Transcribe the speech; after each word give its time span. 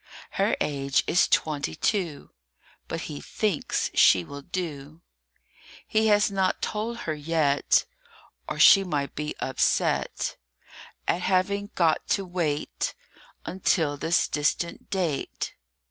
HER 0.31 0.57
age 0.59 1.03
is 1.05 1.27
twenty 1.27 1.75
two, 1.75 2.31
But 2.87 3.01
he 3.01 3.21
thinks 3.21 3.91
she 3.93 4.23
will 4.23 4.41
do; 4.41 5.01
He 5.85 6.07
has 6.07 6.31
not 6.31 6.59
told 6.59 7.01
her 7.05 7.13
yet, 7.13 7.85
Or 8.49 8.57
she 8.57 8.83
might 8.83 9.13
be 9.13 9.35
upset 9.39 10.37
At 11.07 11.21
having 11.21 11.69
got 11.75 12.07
to 12.17 12.25
wait 12.25 12.95
Until 13.45 13.95
this 13.95 14.27
distant 14.27 14.89
date. 14.89 15.53